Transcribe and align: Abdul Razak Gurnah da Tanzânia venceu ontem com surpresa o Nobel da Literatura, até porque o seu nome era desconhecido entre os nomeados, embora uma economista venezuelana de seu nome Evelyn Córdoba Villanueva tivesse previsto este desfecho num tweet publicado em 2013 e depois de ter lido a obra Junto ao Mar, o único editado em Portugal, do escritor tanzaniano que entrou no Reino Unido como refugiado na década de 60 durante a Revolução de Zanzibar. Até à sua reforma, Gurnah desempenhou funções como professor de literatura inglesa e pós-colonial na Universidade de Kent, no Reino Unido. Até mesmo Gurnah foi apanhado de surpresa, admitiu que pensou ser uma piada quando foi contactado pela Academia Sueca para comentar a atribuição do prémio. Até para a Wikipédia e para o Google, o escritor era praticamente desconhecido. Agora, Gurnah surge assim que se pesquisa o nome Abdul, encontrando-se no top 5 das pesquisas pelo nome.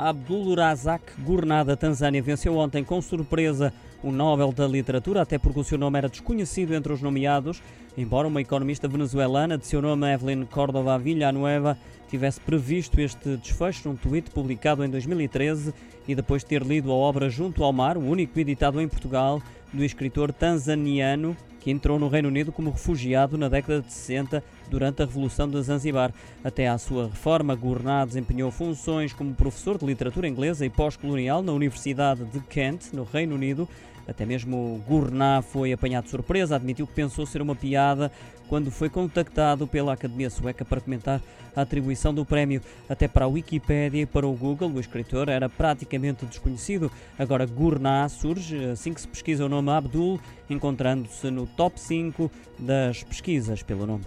Abdul 0.00 0.54
Razak 0.54 1.12
Gurnah 1.22 1.62
da 1.62 1.76
Tanzânia 1.76 2.22
venceu 2.22 2.56
ontem 2.56 2.82
com 2.82 3.02
surpresa 3.02 3.70
o 4.02 4.10
Nobel 4.10 4.50
da 4.50 4.66
Literatura, 4.66 5.20
até 5.20 5.36
porque 5.36 5.60
o 5.60 5.64
seu 5.64 5.76
nome 5.76 5.98
era 5.98 6.08
desconhecido 6.08 6.72
entre 6.72 6.90
os 6.90 7.02
nomeados, 7.02 7.62
embora 7.98 8.26
uma 8.26 8.40
economista 8.40 8.88
venezuelana 8.88 9.58
de 9.58 9.66
seu 9.66 9.82
nome 9.82 10.10
Evelyn 10.10 10.46
Córdoba 10.46 10.98
Villanueva 10.98 11.76
tivesse 12.08 12.40
previsto 12.40 12.98
este 12.98 13.36
desfecho 13.36 13.90
num 13.90 13.94
tweet 13.94 14.30
publicado 14.30 14.82
em 14.82 14.88
2013 14.88 15.74
e 16.08 16.14
depois 16.14 16.42
de 16.42 16.48
ter 16.48 16.62
lido 16.62 16.90
a 16.90 16.94
obra 16.94 17.28
Junto 17.28 17.62
ao 17.62 17.72
Mar, 17.72 17.98
o 17.98 18.00
único 18.00 18.40
editado 18.40 18.80
em 18.80 18.88
Portugal, 18.88 19.42
do 19.72 19.84
escritor 19.84 20.32
tanzaniano 20.32 21.36
que 21.60 21.70
entrou 21.70 21.98
no 21.98 22.08
Reino 22.08 22.28
Unido 22.28 22.50
como 22.50 22.70
refugiado 22.70 23.36
na 23.36 23.48
década 23.48 23.82
de 23.82 23.92
60 23.92 24.42
durante 24.70 25.02
a 25.02 25.04
Revolução 25.04 25.48
de 25.48 25.60
Zanzibar. 25.62 26.12
Até 26.42 26.66
à 26.66 26.78
sua 26.78 27.08
reforma, 27.08 27.54
Gurnah 27.54 28.06
desempenhou 28.06 28.50
funções 28.50 29.12
como 29.12 29.34
professor 29.34 29.76
de 29.76 29.84
literatura 29.84 30.26
inglesa 30.26 30.64
e 30.64 30.70
pós-colonial 30.70 31.42
na 31.42 31.52
Universidade 31.52 32.24
de 32.24 32.40
Kent, 32.40 32.92
no 32.92 33.04
Reino 33.04 33.34
Unido. 33.34 33.68
Até 34.10 34.26
mesmo 34.26 34.82
Gurnah 34.88 35.40
foi 35.40 35.72
apanhado 35.72 36.04
de 36.04 36.10
surpresa, 36.10 36.56
admitiu 36.56 36.84
que 36.84 36.92
pensou 36.92 37.24
ser 37.24 37.40
uma 37.40 37.54
piada 37.54 38.10
quando 38.48 38.68
foi 38.68 38.90
contactado 38.90 39.68
pela 39.68 39.92
Academia 39.92 40.28
Sueca 40.28 40.64
para 40.64 40.80
comentar 40.80 41.22
a 41.54 41.60
atribuição 41.60 42.12
do 42.12 42.24
prémio. 42.24 42.60
Até 42.88 43.06
para 43.06 43.24
a 43.24 43.28
Wikipédia 43.28 44.02
e 44.02 44.06
para 44.06 44.26
o 44.26 44.34
Google, 44.34 44.72
o 44.72 44.80
escritor 44.80 45.28
era 45.28 45.48
praticamente 45.48 46.26
desconhecido. 46.26 46.90
Agora, 47.16 47.46
Gurnah 47.46 48.08
surge 48.08 48.64
assim 48.64 48.92
que 48.92 49.00
se 49.00 49.06
pesquisa 49.06 49.46
o 49.46 49.48
nome 49.48 49.70
Abdul, 49.70 50.20
encontrando-se 50.48 51.30
no 51.30 51.46
top 51.46 51.78
5 51.78 52.28
das 52.58 53.04
pesquisas 53.04 53.62
pelo 53.62 53.86
nome. 53.86 54.04